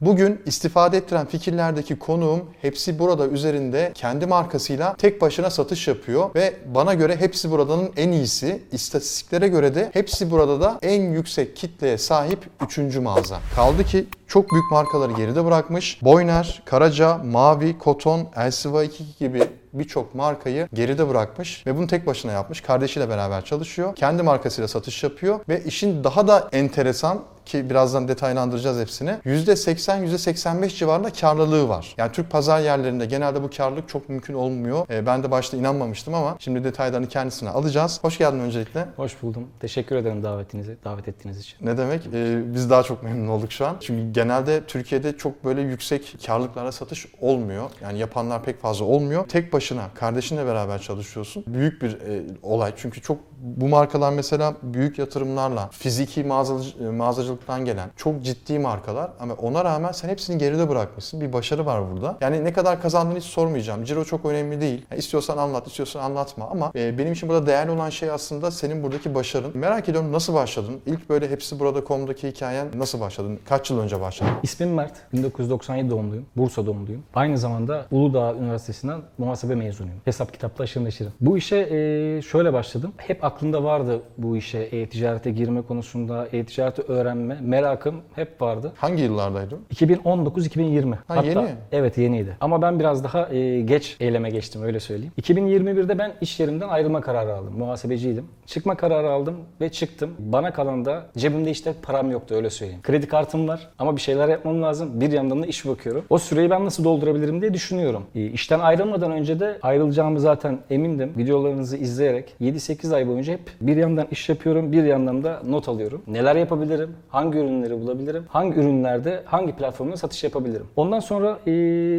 [0.00, 6.54] Bugün istifade ettiren fikirlerdeki konuğum hepsi burada üzerinde kendi markasıyla tek başına satış yapıyor ve
[6.74, 8.62] bana göre hepsi buradanın en iyisi.
[8.72, 12.96] İstatistiklere göre de hepsi burada da en yüksek kitleye sahip 3.
[12.96, 13.38] mağaza.
[13.56, 16.02] Kaldı ki çok büyük markaları geride bırakmış.
[16.02, 19.42] Boyner, Karaca, Mavi, Koton, Elsiva 22 gibi
[19.72, 22.60] birçok markayı geride bırakmış ve bunu tek başına yapmış.
[22.60, 23.94] Kardeşiyle beraber çalışıyor.
[23.96, 29.10] Kendi markasıyla satış yapıyor ve işin daha da enteresan ki birazdan detaylandıracağız hepsini.
[29.10, 31.94] %80, %85 civarında karlılığı var.
[31.96, 34.86] Yani Türk pazar yerlerinde genelde bu karlılık çok mümkün olmuyor.
[34.90, 37.98] Ee, ben de başta inanmamıştım ama şimdi detaylarını kendisine alacağız.
[38.02, 38.86] Hoş geldin öncelikle.
[38.96, 39.48] Hoş buldum.
[39.60, 41.66] Teşekkür ederim davetinizi, davet ettiğiniz için.
[41.66, 42.06] Ne demek?
[42.14, 43.76] Ee, biz daha çok memnun olduk şu an.
[43.80, 47.70] Çünkü genelde Türkiye'de çok böyle yüksek karlılıklara satış olmuyor.
[47.82, 49.26] Yani yapanlar pek fazla olmuyor.
[49.28, 51.44] Tek başına kardeşinle beraber çalışıyorsun.
[51.46, 52.72] Büyük bir e, olay.
[52.76, 59.34] Çünkü çok bu markalar mesela büyük yatırımlarla, fiziki mağazacı, mağazacılıktan gelen çok ciddi markalar ama
[59.34, 61.20] ona rağmen sen hepsini geride bırakmışsın.
[61.20, 62.16] Bir başarı var burada.
[62.20, 63.84] Yani ne kadar kazandığını hiç sormayacağım.
[63.84, 64.86] Ciro çok önemli değil.
[64.90, 68.82] Yani istiyorsan anlat, istiyorsan anlatma ama e, benim için burada değerli olan şey aslında senin
[68.82, 69.58] buradaki başarın.
[69.58, 70.80] Merak ediyorum nasıl başladın?
[70.86, 73.38] İlk böyle hepsi burada komdaki hikayen nasıl başladın?
[73.48, 74.32] Kaç yıl önce başladın?
[74.42, 75.12] İsmim Mert.
[75.12, 76.26] 1997 doğumluyum.
[76.36, 77.02] Bursa doğumluyum.
[77.14, 79.98] Aynı zamanda Uludağ Üniversitesi'nden muhasebe mezunuyum.
[80.04, 81.12] Hesap kitapla aşırı neşirim.
[81.20, 82.92] Bu işe e, şöyle başladım.
[82.96, 88.72] Hep aklımda vardı bu işe e-ticarete girme konusunda, e-ticareti öğrenme merakım hep vardı.
[88.76, 89.58] Hangi yıllardaydı?
[89.74, 90.94] 2019-2020.
[91.08, 91.48] Ha, yeni.
[91.72, 92.36] Evet yeniydi.
[92.40, 95.12] Ama ben biraz daha e, geç eyleme geçtim öyle söyleyeyim.
[95.22, 97.58] 2021'de ben iş yerimden ayrılma kararı aldım.
[97.58, 98.24] Muhasebeciydim.
[98.46, 100.10] Çıkma kararı aldım ve çıktım.
[100.18, 102.82] Bana kalan da cebimde işte param yoktu öyle söyleyeyim.
[102.82, 105.00] Kredi kartım var ama bir şeyler yapmam lazım.
[105.00, 106.04] Bir yandan da iş bakıyorum.
[106.10, 108.02] O süreyi ben nasıl doldurabilirim diye düşünüyorum.
[108.14, 111.12] E, işten ayrılmadan önce de ayrılacağımı zaten emindim.
[111.16, 116.02] Videolarınızı izleyerek 7-8 ay boyunca hep bir yandan iş yapıyorum, bir yandan da not alıyorum.
[116.06, 116.96] Neler yapabilirim?
[117.08, 118.24] Hangi ürünleri bulabilirim?
[118.28, 120.66] Hangi ürünlerde hangi platformda satış yapabilirim?
[120.76, 121.38] Ondan sonra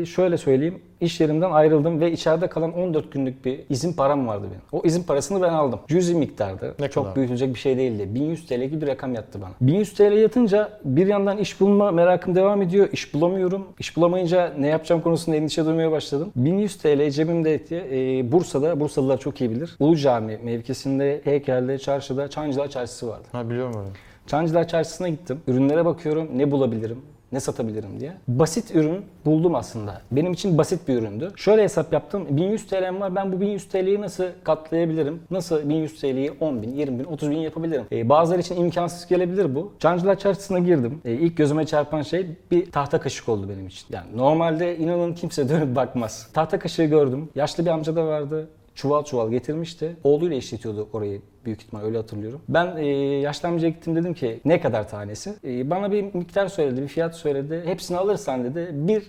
[0.06, 0.82] şöyle söyleyeyim.
[1.02, 4.62] İş yerimden ayrıldım ve içeride kalan 14 günlük bir izin param vardı benim.
[4.72, 5.80] O izin parasını ben aldım.
[5.88, 6.74] Cüzi miktarda.
[6.80, 7.16] Ne çok kadar?
[7.16, 8.16] büyütülecek bir şey değildi.
[8.16, 9.52] 1100 TL gibi bir rakam yattı bana.
[9.62, 12.90] 1100 TL yatınca bir yandan iş bulma merakım devam ediyor.
[12.92, 13.68] İş bulamıyorum.
[13.80, 16.32] İş bulamayınca ne yapacağım konusunda endişe duymaya başladım.
[16.36, 17.76] 1100 TL cebimdeydi.
[17.92, 19.76] E, Bursa'da, Bursalılar çok iyi bilir.
[19.80, 23.28] Ulu Cami mevkisinde, heykelde, çarşıda Çancılar Çarşısı vardı.
[23.32, 23.90] Ha biliyorum öyle.
[24.28, 25.42] Çancılar Çarşısı'na gittim.
[25.48, 27.02] Ürünlere bakıyorum ne bulabilirim,
[27.32, 28.14] ne satabilirim diye.
[28.28, 30.02] Basit ürün buldum aslında.
[30.12, 31.32] Benim için basit bir üründü.
[31.36, 32.28] Şöyle hesap yaptım.
[32.30, 33.16] 1100 TL'm var.
[33.16, 35.20] Ben bu 1100 TL'yi nasıl katlayabilirim?
[35.32, 37.86] Nasıl 1100 TL'yi 10 bin, 20 bin, 30 bin yapabilirim?
[37.92, 39.74] Ee, bazıları için imkansız gelebilir bu.
[39.80, 41.02] Çancılar Çarşısı'na girdim.
[41.06, 43.88] Ee, ilk gözüme çarpan şey bir tahta kaşık oldu benim için.
[43.90, 46.30] Yani normalde inanın kimse dönüp bakmaz.
[46.34, 47.30] Tahta kaşığı gördüm.
[47.36, 48.48] Yaşlı bir amca da vardı
[48.80, 49.96] çuval çuval getirmişti.
[50.04, 52.42] Oğluyla işletiyordu orayı büyük ihtimal öyle hatırlıyorum.
[52.50, 52.86] Ben e,
[53.20, 55.34] yaşlı amcaya gittim dedim ki ne kadar tanesi?
[55.44, 57.62] E, bana bir miktar söyledi, bir fiyat söyledi.
[57.66, 58.60] Hepsini alırsan dedi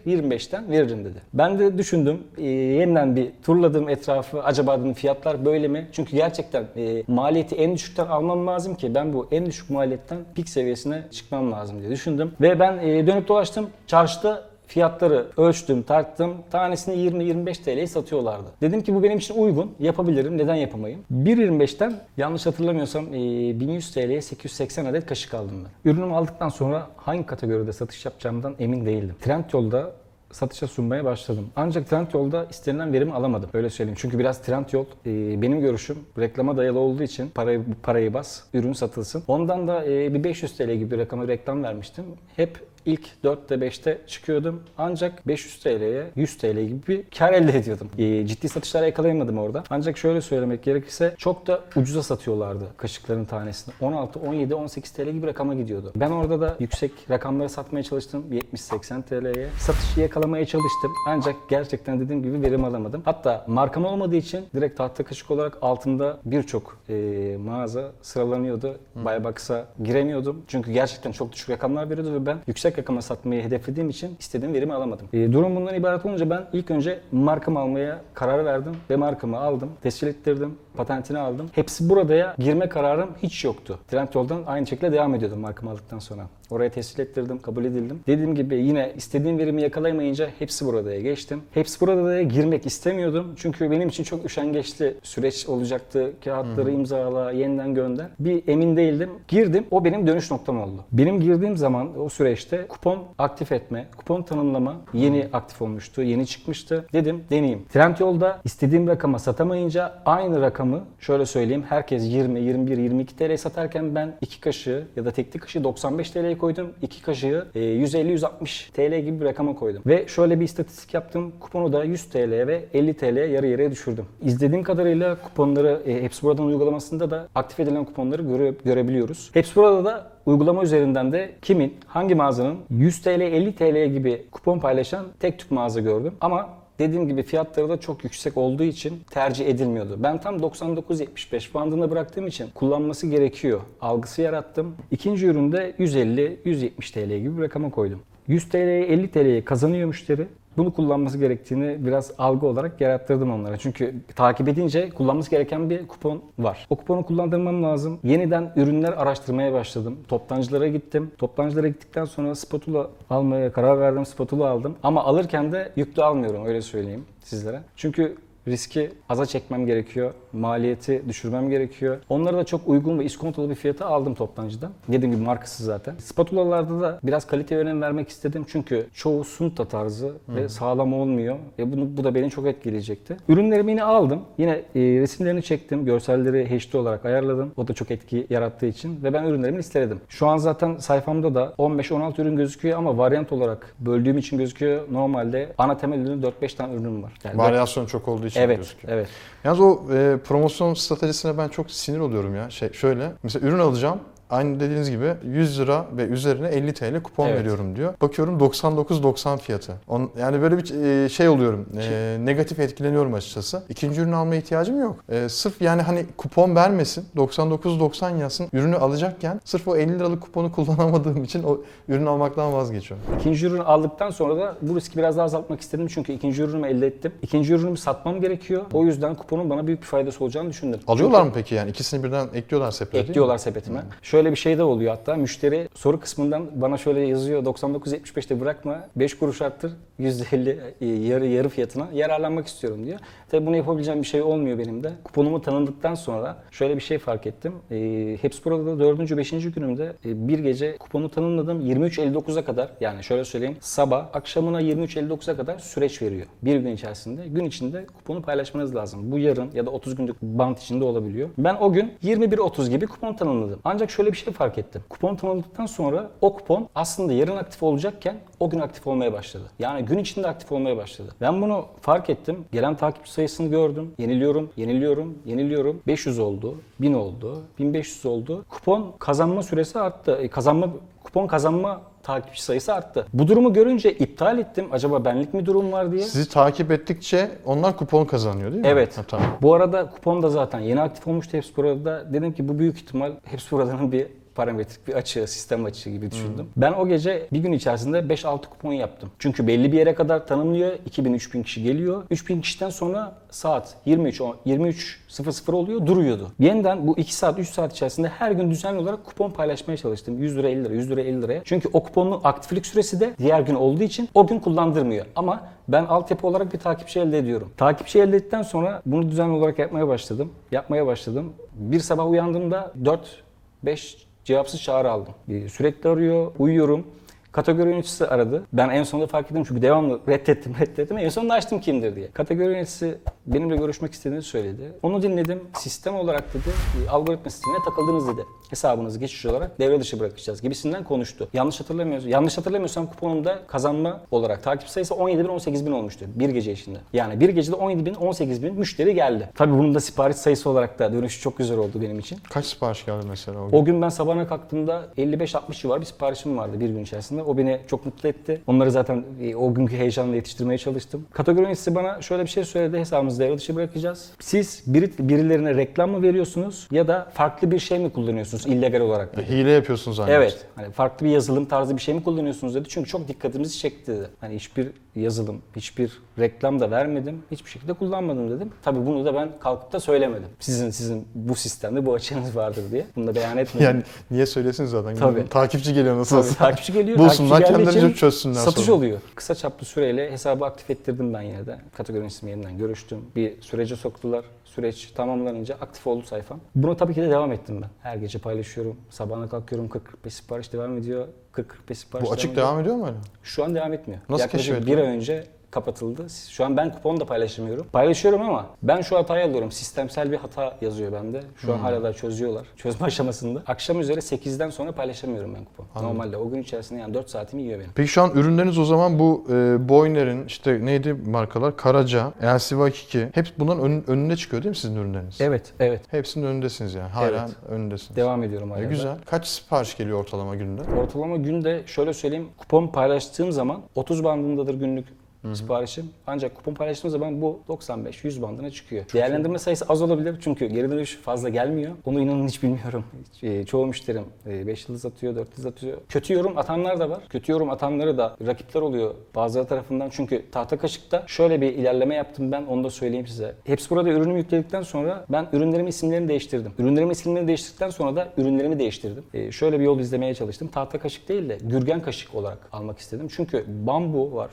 [0.07, 1.23] 1.25'ten veririm dedi.
[1.35, 2.23] Ben de düşündüm.
[2.39, 4.43] E, yeniden bir turladım etrafı.
[4.43, 5.89] Acaba dedim fiyatlar böyle mi?
[5.93, 10.49] Çünkü gerçekten e, maliyeti en düşükten almam lazım ki ben bu en düşük maliyetten pik
[10.49, 12.33] seviyesine çıkmam lazım diye düşündüm.
[12.41, 13.71] Ve ben e, dönüp dolaştım.
[13.87, 16.35] Çarşıda Fiyatları ölçtüm, tarttım.
[16.51, 18.51] Tanesini 20-25 TL'ye satıyorlardı.
[18.61, 19.73] Dedim ki bu benim için uygun.
[19.79, 20.39] Yapabilirim.
[20.39, 21.05] Neden yapamayayım?
[21.13, 25.91] 1.25'ten yanlış hatırlamıyorsam e, 1100 TL'ye 880 adet kaşık aldım ben.
[25.91, 29.17] Ürünümü aldıktan sonra hangi kategoride satış yapacağımdan emin değildim.
[29.21, 29.93] Trendyol'da
[30.33, 31.49] satışa sunmaya başladım.
[31.57, 33.51] Ancak Trendyol'da istenilen verimi alamadım.
[33.53, 33.99] Öyle söyleyeyim.
[34.01, 39.23] Çünkü biraz Trendyol e, benim görüşüm reklama dayalı olduğu için parayı parayı bas, ürün satılsın.
[39.29, 42.05] Ondan da e, bir 500 TL gibi bir rakama reklam vermiştim.
[42.37, 44.63] Hep ilk 4'te 5'te çıkıyordum.
[44.79, 47.91] Ancak 500 TL'ye 100 TL gibi bir kar elde ediyordum.
[47.99, 49.65] E, ciddi satışlar yakalayamadım orada.
[49.71, 53.75] Ancak şöyle söylemek gerekirse çok da ucuza satıyorlardı kaşıkların tanesini.
[53.81, 55.93] 16, 17, 18 TL gibi rakama gidiyordu.
[55.97, 58.25] Ben orada da yüksek rakamları satmaya çalıştım.
[58.55, 59.49] 70-80 TL'ye.
[59.59, 60.93] Satışı yakalamaya çalıştım.
[61.07, 63.03] Ancak gerçekten dediğim gibi verim alamadım.
[63.05, 68.79] Hatta markam olmadığı için direkt tahta kaşık olarak altında birçok e, mağaza sıralanıyordu.
[68.95, 70.43] Buybox'a giremiyordum.
[70.49, 74.75] Çünkü gerçekten çok düşük rakamlar veriyordu ve ben yüksek rakama satmayı hedeflediğim için istediğim verimi
[74.75, 75.07] alamadım.
[75.13, 79.71] E, durum bundan ibaret olunca ben ilk önce markamı almaya karar verdim ve markamı aldım,
[79.83, 81.51] tescil ettirdim, patentini aldım.
[81.53, 83.79] Hepsi buradaya girme kararım hiç yoktu.
[83.89, 86.27] Trendyol'dan aynı şekilde devam ediyordum markamı aldıktan sonra.
[86.51, 88.01] Oraya tescil ettirdim, kabul edildim.
[88.07, 91.43] Dediğim gibi yine istediğim verimi yakalayamayınca hepsi buradaya geçtim.
[91.55, 93.33] Hepsi buradaya girmek istemiyordum.
[93.37, 96.13] Çünkü benim için çok üşengeçli süreç olacaktı.
[96.25, 98.07] Kağıtları imzala, yeniden gönder.
[98.19, 99.11] Bir emin değildim.
[99.29, 99.67] Girdim.
[99.71, 100.85] O benim dönüş noktam oldu.
[100.93, 106.03] Benim girdiğim zaman o süreçte kupon aktif etme, kupon tanımlama yeni aktif olmuştu.
[106.03, 106.87] Yeni çıkmıştı.
[106.93, 107.65] Dedim deneyeyim.
[107.73, 111.65] Trendyol'da istediğim rakama satamayınca aynı rakamı şöyle söyleyeyim.
[111.69, 116.40] Herkes 20, 21, 22 TL satarken ben iki kaşığı ya da tekli kaşığı 95 TL'ye
[116.41, 116.71] koydum.
[116.83, 119.83] 2 kaşığı e, 150-160 TL gibi bir rakama koydum.
[119.87, 121.33] Ve şöyle bir istatistik yaptım.
[121.41, 124.05] Kuponu da 100 TL ve 50 TL yarı yarıya düşürdüm.
[124.23, 129.31] İzlediğim kadarıyla kuponları e, Hepsi Buradan uygulamasında da aktif edilen kuponları göre, görebiliyoruz.
[129.33, 134.59] Hepsi Burada da uygulama üzerinden de kimin, hangi mağazanın 100 TL, 50 TL gibi kupon
[134.59, 136.15] paylaşan tek tük mağaza gördüm.
[136.21, 139.99] Ama Dediğim gibi fiyatları da çok yüksek olduğu için tercih edilmiyordu.
[140.03, 143.61] Ben tam 99.75 bandında bıraktığım için kullanması gerekiyor.
[143.81, 144.75] Algısı yarattım.
[144.91, 148.01] İkinci üründe 150-170 TL gibi bir rakama koydum.
[148.29, 150.27] 100 TL'ye 50 TL'ye kazanıyor müşteri
[150.57, 153.57] bunu kullanması gerektiğini biraz algı olarak yarattırdım onlara.
[153.57, 156.67] Çünkü takip edince kullanması gereken bir kupon var.
[156.71, 157.99] O kuponu kullandırmam lazım.
[158.05, 159.99] Yeniden ürünler araştırmaya başladım.
[160.09, 161.11] Toptancılara gittim.
[161.19, 164.07] Toptancılara gittikten sonra spatula almaya karar verdim.
[164.07, 164.77] Spatula aldım.
[164.83, 167.61] Ama alırken de yüklü almıyorum öyle söyleyeyim sizlere.
[167.77, 168.17] Çünkü
[168.49, 170.15] riski aza çekmem gerekiyor.
[170.33, 171.99] Maliyeti düşürmem gerekiyor.
[172.09, 174.71] Onları da çok uygun ve iskontolu bir fiyata aldım toptancıdan.
[174.89, 175.95] Dediğim gibi markası zaten.
[175.99, 178.47] Spatulalarda da biraz kalite önem vermek istedim.
[178.49, 180.37] Çünkü çoğu sunta tarzı hmm.
[180.37, 181.37] ve sağlam olmuyor.
[181.59, 183.17] Ve bunu, bu da beni çok etkileyecekti.
[183.29, 184.21] Ürünlerimi yine aldım.
[184.39, 185.85] Yine e, resimlerini çektim.
[185.85, 187.53] Görselleri HD olarak ayarladım.
[187.57, 189.03] O da çok etki yarattığı için.
[189.03, 190.01] Ve ben ürünlerimi listeledim.
[190.09, 194.83] Şu an zaten sayfamda da 15-16 ürün gözüküyor ama varyant olarak böldüğüm için gözüküyor.
[194.93, 197.13] Normalde ana temel ürün 4-5 tane ürünüm var.
[197.25, 198.95] Yani Varyasyon çok olduğu için evet, gözüküyor.
[198.95, 199.09] Evet.
[199.45, 202.51] Yalnız o e, promosyon stratejisine ben çok sinir oluyorum ya.
[202.51, 207.29] Şey şöyle mesela ürün alacağım Aynı dediğiniz gibi 100 lira ve üzerine 50 TL kupon
[207.29, 207.41] evet.
[207.41, 207.95] veriyorum diyor.
[208.03, 209.73] Bakıyorum 99.90 fiyatı.
[209.89, 211.67] On, yani böyle bir e, şey oluyorum.
[211.79, 213.63] E, negatif etkileniyorum açıkçası.
[213.69, 214.97] İkinci ürünü almaya ihtiyacım yok.
[215.09, 220.53] E, sırf yani hani kupon vermesin 99.90 yazsın ürünü alacakken sırf o 50 liralık kuponu
[220.61, 223.07] kullanamadığım için o ürünü almaktan vazgeçiyorum.
[223.21, 226.87] İkinci ürünü aldıktan sonra da bu riski biraz daha azaltmak istedim çünkü ikinci ürünümü elde
[226.87, 227.13] ettim.
[227.23, 228.63] İkinci ürünümü satmam gerekiyor.
[228.73, 230.81] O yüzden kuponun bana büyük bir faydası olacağını düşündüm.
[230.87, 233.83] Alıyorlar çünkü mı peki yani ikisini birden ekliyorlar sepete Ekliyorlar sepetime.
[234.03, 238.89] Şöyle Şöyle bir şey de oluyor hatta müşteri soru kısmından bana şöyle yazıyor 99.75'te bırakma
[238.97, 242.99] 5 kuruş arttır %50 e, yarı yarı fiyatına yararlanmak istiyorum diyor.
[243.31, 244.93] Tabii bunu yapabileceğim bir şey olmuyor benim de.
[245.05, 247.53] Kuponumu tanıdıktan sonra şöyle bir şey fark ettim.
[247.71, 249.17] E, Hepsi burada 4.
[249.17, 249.31] 5.
[249.31, 251.71] günümde e, bir gece kuponu tanımladım.
[251.71, 256.27] 23.59'a kadar yani şöyle söyleyeyim sabah akşamına 23.59'a kadar süreç veriyor.
[256.43, 257.29] Bir gün içerisinde.
[257.29, 259.13] Gün içinde kuponu paylaşmanız lazım.
[259.13, 261.29] Bu yarın ya da 30 günlük bant içinde olabiliyor.
[261.39, 263.61] Ben o gün 21.30 gibi kupon tanımladım.
[263.65, 264.83] Ancak şöyle bir şey fark ettim.
[264.89, 269.51] Kupon tanımladıktan sonra o kupon aslında yarın aktif olacakken o gün aktif olmaya başladı.
[269.59, 271.15] Yani gün içinde aktif olmaya başladı.
[271.21, 272.45] Ben bunu fark ettim.
[272.53, 273.93] Gelen takipçi sayısını gördüm.
[273.99, 275.81] Yeniliyorum, yeniliyorum, yeniliyorum.
[275.87, 278.45] 500 oldu, 1000 oldu, 1500 oldu.
[278.49, 280.17] Kupon kazanma süresi arttı.
[280.17, 280.69] E, kazanma
[281.05, 283.07] kupon kazanma takipçi sayısı arttı.
[283.13, 284.67] Bu durumu görünce iptal ettim.
[284.73, 286.03] Acaba benlik mi durum var diye.
[286.03, 288.69] Sizi takip ettikçe onlar kupon kazanıyor değil mi?
[288.69, 288.99] Evet.
[288.99, 289.27] Ha, tamam.
[289.43, 292.13] Bu arada kupon da zaten yeni aktif olmuştu hepsi burada.
[292.13, 294.07] Dedim ki bu büyük ihtimal hepsi buradanın bir
[294.41, 296.45] parametrik bir açı, sistem açığı gibi düşündüm.
[296.45, 296.63] Hmm.
[296.63, 299.11] Ben o gece bir gün içerisinde 5-6 kupon yaptım.
[299.19, 300.73] Çünkü belli bir yere kadar tanımlıyor.
[300.91, 302.03] 2000-3000 kişi geliyor.
[302.11, 306.33] 3000 kişiden sonra saat 23 23.00 oluyor duruyordu.
[306.39, 310.23] Yeniden bu 2 saat 3 saat içerisinde her gün düzenli olarak kupon paylaşmaya çalıştım.
[310.23, 311.41] 100 lira 50 lira 100 lira 50 liraya.
[311.45, 315.07] Çünkü o kuponun aktiflik süresi de diğer gün olduğu için o gün kullandırmıyor.
[315.17, 317.53] Ama ben altyapı olarak bir takipçi elde ediyorum.
[317.57, 320.33] Takipçi elde ettikten sonra bunu düzenli olarak yapmaya başladım.
[320.53, 321.33] Yapmaya başladım.
[321.55, 323.23] Bir sabah uyandığımda 4
[323.63, 325.15] 5 cevapsız çağrı aldım.
[325.49, 326.87] Sürekli arıyor, uyuyorum.
[327.33, 328.47] Kategori yöneticisi aradı.
[328.53, 330.99] Ben en sonunda fark ettim çünkü devamlı reddettim reddettim.
[330.99, 332.11] En sonunda açtım kimdir diye.
[332.11, 334.73] Kategori yöneticisi benimle görüşmek istediğini söyledi.
[334.83, 335.43] Onu dinledim.
[335.59, 336.55] Sistem olarak dedi
[336.91, 338.21] algoritma sistemine takıldınız dedi.
[338.51, 341.29] Hesabınızı geçici olarak devre dışı bırakacağız gibisinden konuştu.
[341.33, 346.29] Yanlış hatırlamıyorsam, yanlış hatırlamıyorsam kuponumda kazanma olarak takip sayısı 17 bin 18 bin olmuştu bir
[346.29, 346.79] gece içinde.
[346.93, 349.29] Yani bir gecede 17 bin 18 bin müşteri geldi.
[349.35, 352.19] Tabii bunun da sipariş sayısı olarak da dönüşü çok güzel oldu benim için.
[352.31, 353.57] Kaç sipariş geldi mesela o gün?
[353.57, 357.20] O gün ben sabahına kalktığımda 55-60 civarı bir siparişim vardı bir gün içerisinde.
[357.23, 358.43] O beni çok mutlu etti.
[358.47, 361.07] Onları zaten e, o günkü heyecanla yetiştirmeye çalıştım.
[361.13, 362.79] Kategori yöneticisi bana şöyle bir şey söyledi.
[362.79, 364.11] Hesabımızı devre dışı bırakacağız.
[364.21, 369.17] Siz biri, birilerine reklam mı veriyorsunuz ya da farklı bir şey mi kullanıyorsunuz illegal olarak?
[369.17, 369.29] Dedi.
[369.29, 370.39] Hile yapıyorsunuz zannediyorsun.
[370.39, 370.47] Evet.
[370.57, 372.69] Hani farklı bir yazılım tarzı bir şey mi kullanıyorsunuz dedi.
[372.69, 374.09] Çünkü çok dikkatimizi çekti dedi.
[374.21, 377.23] Hani hiçbir yazılım, hiçbir reklam da vermedim.
[377.31, 378.51] Hiçbir şekilde kullanmadım dedim.
[378.63, 380.29] Tabii bunu da ben kalkıp da söylemedim.
[380.41, 382.87] Sizin sizin bu sistemde bu açığınız vardır diye.
[382.97, 383.61] Bunu da beyan etmedim.
[383.71, 384.97] Yani niye söylesin zaten?
[384.97, 385.29] Tabii.
[385.29, 386.35] Takipçi geliyor nasıl olsa.
[386.35, 386.99] Takipçi geliyor.
[387.11, 388.77] Bulsunlar kendileri çözsünler Satış sonra.
[388.77, 389.01] oluyor.
[389.15, 391.59] Kısa çaplı süreyle hesabı aktif ettirdim ben yine de.
[391.77, 392.99] Kategori ismi yeniden görüştüm.
[393.17, 394.25] Bir sürece soktular.
[394.45, 396.41] Süreç tamamlanınca aktif oldu sayfam.
[396.55, 397.69] Buna tabii ki de devam ettim ben.
[397.91, 398.77] Her gece paylaşıyorum.
[398.91, 399.69] Sabahına kalkıyorum
[400.05, 401.07] 40-45 sipariş devam ediyor.
[401.35, 402.97] 40-45 sipariş Bu açık devam ediyor mu öyle?
[403.23, 404.01] Şu an devam etmiyor.
[404.09, 404.73] Nasıl Yaklaşık keşfettin?
[404.77, 406.07] bir ay önce kapatıldı.
[406.31, 407.67] Şu an ben kupon da paylaşamıyorum.
[407.73, 409.53] Paylaşıyorum ama ben şu hatayı alıyorum.
[409.53, 411.21] Sistemsel bir hata yazıyor bende.
[411.37, 412.47] Şu an hala da çözüyorlar.
[412.57, 413.43] Çözme aşamasında.
[413.47, 415.83] Akşam üzere 8'den sonra paylaşamıyorum ben kupon.
[415.85, 417.71] Normalde o gün içerisinde yani 4 saatimi yiyor benim.
[417.75, 421.57] Peki şu an ürünleriniz o zaman bu e, Boyner'in işte neydi markalar?
[421.57, 425.21] Karaca, LCV 2 hep bunların ön- önüne çıkıyor değil mi sizin ürünleriniz?
[425.21, 425.81] Evet, evet.
[425.91, 426.89] Hepsinin önündesiniz yani.
[426.89, 427.31] Hala Evet.
[427.49, 427.97] önündesiniz.
[427.97, 428.65] Devam ediyorum E, hala.
[428.65, 428.69] da.
[428.69, 428.97] güzel.
[429.07, 430.63] Kaç sipariş geliyor ortalama günde?
[430.81, 434.87] Ortalama günde şöyle söyleyeyim kupon paylaştığım zaman 30 bandındadır günlük
[435.35, 435.91] siparişim.
[436.07, 438.85] Ancak kupon paylaştığım zaman bu 95-100 bandına çıkıyor.
[438.93, 441.73] Değerlendirme sayısı az olabilir çünkü geri dönüş fazla gelmiyor.
[441.85, 442.85] Onu inanın hiç bilmiyorum.
[443.15, 445.79] Hiç, e, çoğu müşterim 5 yıldız atıyor, 4 yıldız atıyor.
[445.89, 447.01] Kötü yorum atanlar da var.
[447.09, 449.91] Kötü yorum atanları da rakipler oluyor bazıları tarafından.
[449.91, 453.35] Çünkü tahta kaşıkta şöyle bir ilerleme yaptım ben onu da söyleyeyim size.
[453.45, 456.53] Hepsi burada ürünümü yükledikten sonra ben ürünlerimin isimlerini değiştirdim.
[456.59, 459.05] Ürünlerimin isimlerini değiştirdikten sonra da ürünlerimi değiştirdim.
[459.15, 460.49] E, şöyle bir yol izlemeye çalıştım.
[460.49, 463.09] Tahta kaşık değil de gürgen kaşık olarak almak istedim.
[463.11, 464.31] Çünkü bambu var,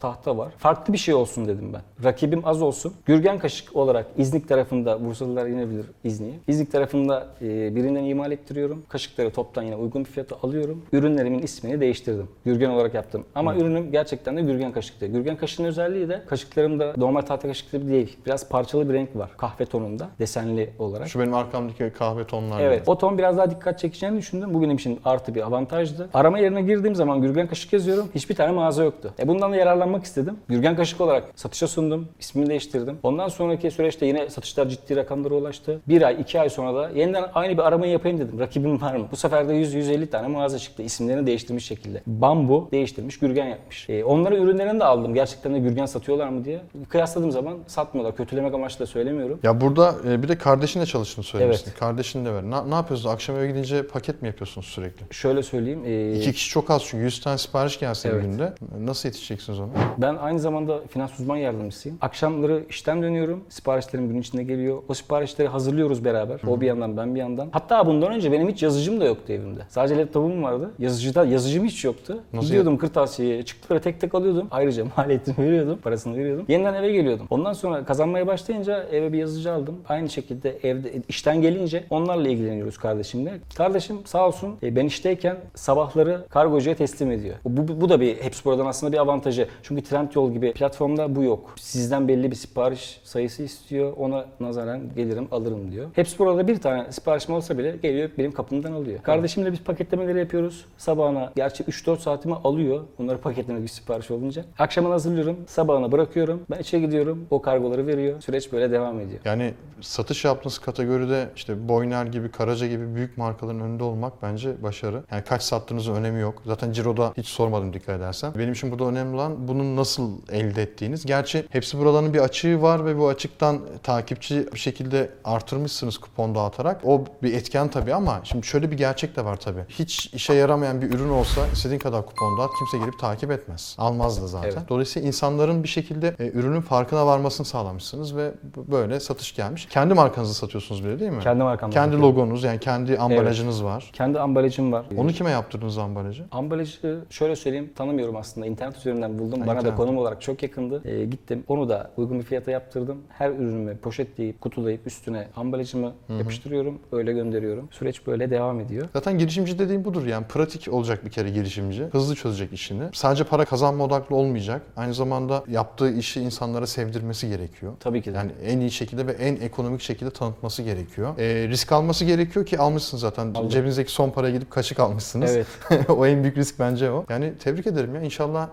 [0.00, 0.52] tahta, var.
[0.58, 2.04] Farklı bir şey olsun dedim ben.
[2.04, 2.92] Rakibim az olsun.
[3.06, 6.38] Gürgen kaşık olarak İznik tarafında, Bursalılar yine bilir İznik'i.
[6.48, 8.82] İznik tarafında e, birinden imal ettiriyorum.
[8.88, 10.82] Kaşıkları toptan yine uygun bir fiyata alıyorum.
[10.92, 12.28] Ürünlerimin ismini değiştirdim.
[12.44, 13.24] Gürgen olarak yaptım.
[13.34, 15.06] Ama ürünüm gerçekten de gürgen kaşıktı.
[15.06, 18.16] Gürgen kaşığın özelliği de kaşıklarımda normal tahta kaşık gibi değil.
[18.26, 19.30] Biraz parçalı bir renk var.
[19.36, 20.08] Kahve tonunda.
[20.18, 21.08] Desenli olarak.
[21.08, 22.60] Şu benim arkamdaki kahve tonlar.
[22.60, 22.82] Evet.
[22.86, 24.54] O ton biraz daha dikkat çekeceğini düşündüm.
[24.54, 26.08] Bu benim için artı bir avantajdı.
[26.14, 28.08] Arama yerine girdiğim zaman Gürgen Kaşık yazıyorum.
[28.14, 29.14] Hiçbir tane mağaza yoktu.
[29.18, 30.36] E bundan da yararlanmak istedim.
[30.48, 32.08] Gürgen Kaşık olarak satışa sundum.
[32.20, 32.98] İsmini değiştirdim.
[33.02, 35.80] Ondan sonraki süreçte yine satışlar ciddi rakamlara ulaştı.
[35.88, 38.38] Bir ay, iki ay sonra da yeniden aynı bir aramayı yapayım dedim.
[38.40, 39.06] Rakibim var mı?
[39.12, 40.82] Bu sefer de 100-150 tane mağaza çıktı.
[40.82, 42.02] İsimlerini değiştirmiş şekilde.
[42.06, 43.88] Bambu değiştirmiş, Gürgen yapmış.
[43.90, 45.14] E, onların ürünlerini de aldım.
[45.14, 46.60] Gerçekten de Gürgen satıyorlar mı diye.
[46.88, 48.16] Kıyasladığım zaman satmıyorlar.
[48.16, 49.40] Kötülemek amaçlı da söylemiyorum.
[49.42, 51.70] Ya burada e, bir de kardeşinle çalıştığını söylemiştin.
[51.70, 51.80] Evet.
[51.80, 52.42] Kardeşin de ver.
[52.42, 53.14] Ne, ne yapıyorsunuz?
[53.14, 55.06] Akşam eve gidince paket mi yapıyorsunuz sürekli?
[55.14, 55.82] Şöyle söyleyeyim.
[55.86, 58.24] e, İki kişi çok az çünkü 100 tane sipariş gelse bir Evet.
[58.24, 58.52] günde.
[58.80, 59.68] Nasıl yetişeceksiniz ona?
[59.98, 61.98] Ben aynı zamanda finans uzman yardımcısıyım.
[62.00, 63.44] Akşamları işten dönüyorum.
[63.48, 64.82] Siparişlerim gün içinde geliyor.
[64.88, 66.40] O siparişleri hazırlıyoruz beraber.
[66.46, 67.48] O bir yandan ben bir yandan.
[67.52, 69.60] Hatta bundan önce benim hiç yazıcım da yoktu evimde.
[69.68, 70.70] Sadece laptopum vardı.
[70.78, 72.20] Yazıcıda yazıcım hiç yoktu.
[72.32, 74.48] Nasıl Gidiyordum kırtasiyeye, çıktıları tek tek alıyordum.
[74.50, 76.44] Ayrıca maliyetini veriyordum, parasını veriyordum.
[76.48, 77.26] Yeniden eve geliyordum.
[77.30, 79.76] Ondan sonra kazanmaya başlayınca eve bir yazıcı aldım.
[79.88, 83.38] Aynı şekilde evde işten gelince onlarla ilgileniyoruz kardeşimle.
[83.56, 87.34] Kardeşim sağ olsun e, ben işteyken sabahları kargocuya teslim ediyor.
[87.44, 89.48] Bu, bu, bu da bir hepsi buradan aslında bir avantajı.
[89.62, 91.54] Çünkü Trendyol gibi platformda bu yok.
[91.56, 93.92] Sizden belli bir sipariş sayısı istiyor.
[93.96, 95.90] Ona nazaran gelirim alırım diyor.
[95.94, 99.02] Hepsi burada bir tane siparişim olsa bile geliyor benim kapımdan alıyor.
[99.02, 100.64] Kardeşimle biz paketlemeleri yapıyoruz.
[100.78, 102.84] Sabahına gerçi 3-4 saatimi alıyor.
[102.98, 104.44] Bunları paketlemek bir sipariş olunca.
[104.58, 105.36] Akşamına hazırlıyorum.
[105.46, 106.42] Sabahına bırakıyorum.
[106.50, 107.26] Ben işe gidiyorum.
[107.30, 108.20] O kargoları veriyor.
[108.20, 109.20] Süreç böyle devam ediyor.
[109.24, 115.02] Yani satış yaptığınız kategoride işte Boyner gibi, Karaca gibi büyük markaların önünde olmak bence başarı.
[115.12, 116.42] Yani kaç sattığınızın önemi yok.
[116.46, 118.32] Zaten Ciro'da hiç sormadım dikkat edersen.
[118.38, 121.06] Benim için burada önemli olan bunun nasıl elde ettiğiniz.
[121.06, 126.80] Gerçi hepsi buraların bir açığı var ve bu açıktan takipçi bir şekilde artırmışsınız kupon dağıtarak.
[126.84, 129.64] O bir etken tabii ama şimdi şöyle bir gerçek de var tabii.
[129.68, 133.76] Hiç işe yaramayan bir ürün olsa istediğin kadar kupon dağıt kimse gelip takip etmez.
[133.78, 134.48] Almaz da zaten.
[134.48, 134.68] Evet.
[134.68, 139.66] Dolayısıyla insanların bir şekilde e, ürünün farkına varmasını sağlamışsınız ve böyle satış gelmiş.
[139.70, 141.22] Kendi markanızı satıyorsunuz bile değil mi?
[141.22, 141.74] Kendi markamda.
[141.74, 142.16] Kendi satıyorum.
[142.16, 143.90] logonuz yani kendi ambalajınız var.
[143.92, 144.86] Kendi ambalajım var.
[144.96, 146.24] Onu kime yaptırdınız ambalajı?
[146.30, 148.46] Ambalajı şöyle söyleyeyim tanımıyorum aslında.
[148.46, 149.40] İnternet üzerinden buldum.
[149.40, 150.82] Ha, Bana da konum olarak çok yakındı.
[150.84, 151.44] Ee, gittim.
[151.48, 152.98] Onu da uygun bir fiyata yaptırdım.
[153.08, 156.78] Her ürünümü poşetleyip, kutulayıp üstüne ambalajımı yapıştırıyorum.
[156.92, 157.68] Öyle gönderiyorum.
[157.70, 158.88] Süreç böyle devam ediyor.
[158.92, 161.84] Zaten girişimci dediğim budur yani pratik olacak bir kere girişimci.
[161.84, 162.82] Hızlı çözecek işini.
[162.92, 164.62] Sadece para kazanma odaklı olmayacak.
[164.76, 167.72] Aynı zamanda yaptığı işi insanlara sevdirmesi gerekiyor.
[167.80, 168.16] Tabii ki de.
[168.16, 171.18] Yani en iyi şekilde ve en ekonomik şekilde tanıtması gerekiyor.
[171.18, 173.26] Ee, risk alması gerekiyor ki almışsınız zaten.
[173.26, 173.48] Aldım.
[173.48, 175.36] Cebinizdeki son paraya gidip kaşık almışsınız.
[175.36, 175.46] Evet.
[175.90, 177.04] o en büyük risk bence o.
[177.08, 178.00] Yani tebrik ederim ya.
[178.00, 178.48] İnşallah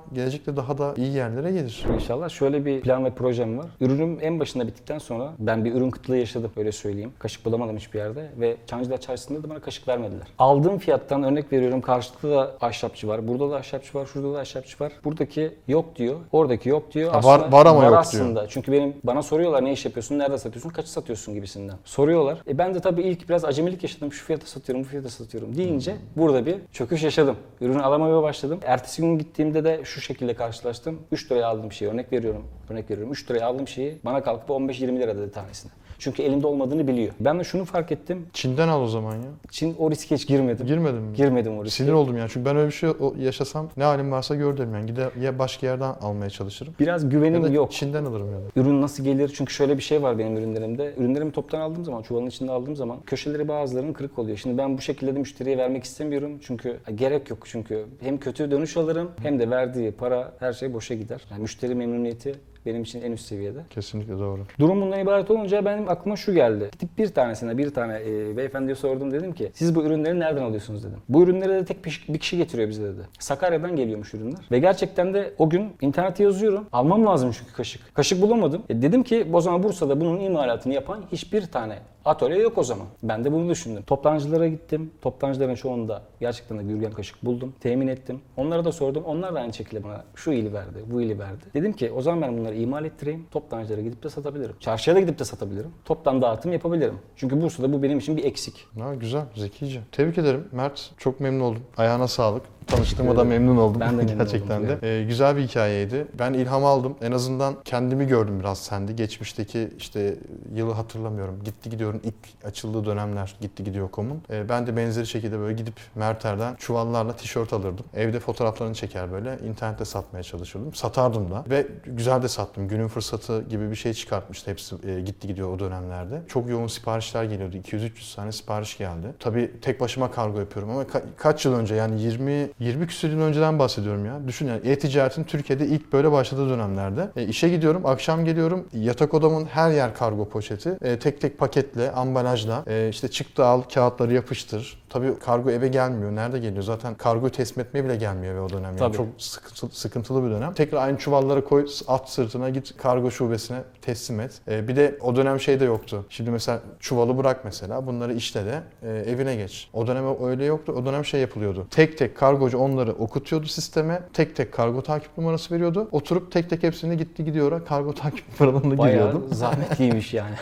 [0.45, 1.85] gelecekte daha da iyi yerlere gelir.
[1.93, 3.65] İnşallah şöyle bir plan ve projem var.
[3.81, 7.11] Ürünüm en başında bittikten sonra ben bir ürün kıtlığı yaşadım öyle söyleyeyim.
[7.19, 10.27] Kaşık bulamadım hiçbir yerde ve Çancılar Çarşısı'nda da bana kaşık vermediler.
[10.39, 13.27] Aldığım fiyattan örnek veriyorum karşılıklı da ahşapçı var.
[13.27, 14.91] Burada da ahşapçı var, şurada da ahşapçı var.
[15.03, 17.11] Buradaki yok diyor, oradaki yok diyor.
[17.11, 17.99] Ha, var- var ama yok diyor.
[18.01, 18.47] aslında.
[18.47, 21.75] Çünkü benim bana soruyorlar ne iş yapıyorsun, nerede satıyorsun, kaçı satıyorsun gibisinden.
[21.85, 22.37] Soruyorlar.
[22.47, 24.11] E ben de tabii ilk biraz acemilik yaşadım.
[24.13, 27.35] Şu fiyata satıyorum, bu fiyata satıyorum deyince burada bir çöküş yaşadım.
[27.61, 28.59] Ürünü alamaya başladım.
[28.65, 31.01] Ertesi gün gittiğimde de şu şekilde karşılaştım.
[31.11, 32.47] 3 liraya aldığım şeyi örnek veriyorum.
[32.69, 33.13] Örnek veriyorum.
[33.13, 35.71] 3 liraya aldığım şeyi bana kalkıp 15-20 lira dedi tanesine.
[35.99, 37.13] Çünkü elimde olmadığını biliyor.
[37.19, 38.25] Ben de şunu fark ettim.
[38.33, 39.29] Çin'den al o zaman ya.
[39.51, 40.67] Çin o riske hiç girmedim.
[40.67, 41.15] Girmedin mi?
[41.15, 41.83] Girmedim o riske.
[41.83, 42.29] Sinir oldum yani.
[42.33, 44.85] Çünkü ben öyle bir şey yaşasam ne halim varsa gör derim yani.
[44.85, 46.73] Gider ya başka yerden almaya çalışırım.
[46.79, 47.71] Biraz Ya güvenim da yok.
[47.71, 48.43] Çin'den alırım ya da.
[48.55, 49.31] Ürün nasıl gelir?
[49.35, 50.93] Çünkü şöyle bir şey var benim ürünlerimde.
[50.97, 54.37] Ürünlerimi toptan aldığım zaman, çuvalın içinde aldığım zaman köşeleri bazılarının kırık oluyor.
[54.37, 56.31] Şimdi ben bu şekilde de müşteriye vermek istemiyorum.
[56.41, 57.85] Çünkü gerek yok çünkü.
[58.01, 61.21] Hem kötü dönüş alırım hem de verdiği para her şey boşa gider.
[61.31, 63.59] Yani müşteri memnuniyeti benim için en üst seviyede.
[63.69, 64.41] Kesinlikle doğru.
[64.59, 66.69] Durum bundan ibaret olunca benim aklıma şu geldi.
[66.71, 70.83] Gidip bir tanesine bir tane e, beyefendiye sordum dedim ki siz bu ürünleri nereden alıyorsunuz
[70.83, 70.99] dedim.
[71.09, 73.01] Bu ürünleri de tek bir, kişi getiriyor bize dedi.
[73.19, 74.39] Sakarya'dan geliyormuş ürünler.
[74.51, 76.67] Ve gerçekten de o gün internete yazıyorum.
[76.71, 77.95] Almam lazım çünkü kaşık.
[77.95, 78.63] Kaşık bulamadım.
[78.69, 82.87] E, dedim ki o zaman Bursa'da bunun imalatını yapan hiçbir tane atölye yok o zaman.
[83.03, 83.83] Ben de bunu düşündüm.
[83.83, 84.91] Toptancılara gittim.
[85.01, 87.53] Toptancıların çoğunda gerçekten de Gürgen kaşık buldum.
[87.59, 88.21] Temin ettim.
[88.37, 89.03] Onlara da sordum.
[89.03, 91.43] Onlar da aynı şekilde bana şu ili verdi, bu ili verdi.
[91.53, 93.25] Dedim ki o zaman ben bunları imal ettireyim.
[93.31, 94.55] Toptancılara gidip de satabilirim.
[94.59, 95.71] Çarşıya da gidip de satabilirim.
[95.85, 96.99] Toptan dağıtım yapabilirim.
[97.15, 98.67] Çünkü Bursa'da bu benim için bir eksik.
[98.79, 99.81] Ha, güzel, zekice.
[99.91, 100.91] Tebrik ederim Mert.
[100.97, 101.61] Çok memnun oldum.
[101.77, 102.54] Ayağına sağlık.
[102.67, 103.81] Tanıştığıma da memnun oldum.
[103.81, 104.99] Ben de memnun Gerçekten oldum, de.
[104.99, 106.07] Ee, güzel bir hikayeydi.
[106.19, 106.95] Ben ilham aldım.
[107.01, 108.93] En azından kendimi gördüm biraz sende.
[108.93, 110.15] Geçmişteki işte
[110.55, 111.43] yılı hatırlamıyorum.
[111.43, 114.21] Gitti gidiyorum ilk açıldığı dönemler gitti gidiyor komun.
[114.29, 117.85] Ee, ben de benzeri şekilde böyle gidip Merter'den çuvallarla tişört alırdım.
[117.95, 120.73] Evde fotoğraflarını çeker böyle internette satmaya çalışırdım.
[120.73, 122.67] Satardım da ve güzel de sattım.
[122.67, 126.21] Günün fırsatı gibi bir şey çıkartmıştı hepsi e, gitti gidiyor o dönemlerde.
[126.27, 127.57] Çok yoğun siparişler geliyordu.
[127.57, 129.07] 200-300 tane sipariş geldi.
[129.19, 133.21] Tabii tek başıma kargo yapıyorum ama ka- kaç yıl önce yani 20 20 küsur yıl
[133.21, 134.27] önceden bahsediyorum ya.
[134.27, 137.09] Düşün yani e-ticaretin Türkiye'de ilk böyle başladığı dönemlerde.
[137.15, 138.67] E, işe gidiyorum, akşam geliyorum.
[138.73, 140.77] Yatak odamın her yer kargo poşeti.
[140.81, 142.63] E, tek tek paketle, ambalajla.
[142.67, 144.85] E, işte çıktı al, kağıtları yapıştır.
[144.89, 146.15] Tabii kargo eve gelmiyor.
[146.15, 146.63] Nerede geliyor?
[146.63, 148.63] Zaten kargoyu teslim etmeye bile gelmiyor eve o dönem.
[148.63, 148.97] Yani Tabii.
[148.97, 150.53] çok sıkıntılı, sıkıntılı bir dönem.
[150.53, 154.31] Tekrar aynı çuvallara koy, at sırtına git kargo şubesine teslim et.
[154.47, 156.05] E, bir de o dönem şey de yoktu.
[156.09, 159.69] Şimdi mesela çuvalı bırak mesela bunları işle de e, evine geç.
[159.73, 160.75] O dönem öyle yoktu.
[160.77, 161.67] O dönem şey yapılıyordu.
[161.71, 164.01] Tek tek kargocu onları okutuyordu sisteme.
[164.13, 165.87] Tek tek kargo takip numarası veriyordu.
[165.91, 167.65] Oturup tek tek hepsini gitti gidiyor.
[167.65, 169.33] Kargo takip numaralarını Bayağı giriyordum.
[169.33, 170.35] zahmetliymiş yani.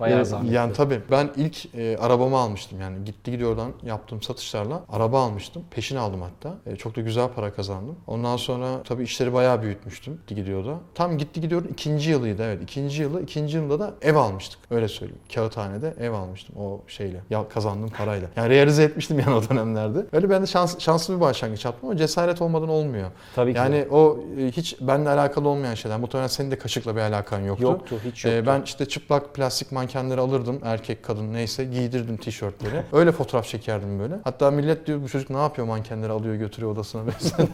[0.00, 0.54] Bayağı zahmetli.
[0.54, 5.62] Yani tabii ben ilk e, arabamı almıştım yani gitti gidiyordan yaptığım satışlarla araba almıştım.
[5.70, 6.54] Peşin aldım hatta.
[6.66, 7.96] E, çok da güzel para kazandım.
[8.06, 10.74] Ondan sonra tabii işleri bayağı büyütmüştüm gitti gidiyorda.
[10.94, 12.62] Tam gitti gidiyordu ikinci yılıydı evet.
[12.62, 14.60] ikinci yılı ikinci yılda da ev almıştık.
[14.70, 15.22] Öyle söyleyeyim.
[15.34, 17.20] Kağıthanede ev almıştım o şeyle.
[17.30, 18.28] Ya kazandığım parayla.
[18.36, 20.06] Yani realize etmiştim yani o dönemlerde.
[20.12, 23.10] Öyle ben de şans, şanslı bir başlangıç yaptım ama cesaret olmadan olmuyor.
[23.34, 23.58] Tabii ki.
[23.58, 25.98] Yani o e, hiç benimle alakalı olmayan şeyler.
[25.98, 27.62] Muhtemelen senin de kaşıkla bir alakan yoktu.
[27.64, 28.38] yoktu, hiç yoktu.
[28.38, 30.60] Ee, ben işte çıplak plastik mankenleri alırdım.
[30.64, 32.82] Erkek, kadın neyse giydirdim tişörtleri.
[32.92, 34.14] Öyle fotoğraf çekerdim böyle.
[34.24, 37.48] Hatta millet diyor bu çocuk ne yapıyor mankenleri alıyor götürüyor odasına mesela.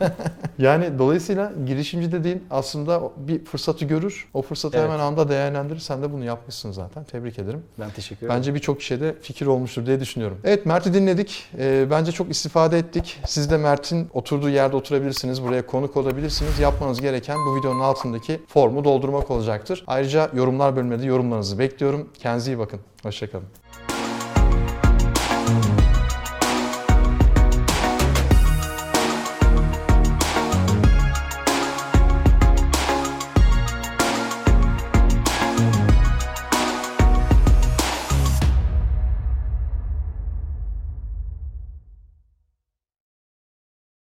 [0.59, 4.29] yani dolayısıyla girişimci dediğin aslında bir fırsatı görür.
[4.35, 4.89] O fırsatı Evet.
[4.89, 5.81] hemen anda değerlendirir.
[5.81, 7.05] Sen de bunu yapmışsın zaten.
[7.05, 7.63] Tebrik ederim.
[7.81, 8.39] ben teşekkür ederim.
[8.39, 10.39] Bence birçok kişiye de fikir olmuştur diye düşünüyorum.
[10.45, 11.49] Evet Mert'i dinledik.
[11.59, 13.21] Ee, bence çok istifade ettik.
[13.27, 15.43] Siz de Mert'in oturduğu yerde oturabilirsiniz.
[15.43, 16.59] Buraya konuk olabilirsiniz.
[16.59, 19.85] Yapmanız gereken bu videonun altındaki formu doldurmak olacaktır.
[19.87, 22.09] Ayrıca yorumlar bölümünde de yorumlarınızı bekliyorum.
[22.19, 22.81] Kendinize iyi bakın.
[23.03, 23.47] Hoşçakalın.